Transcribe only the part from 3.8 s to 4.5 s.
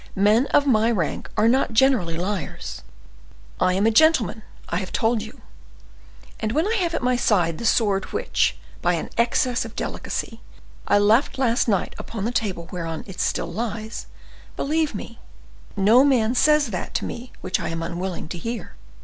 a gentleman,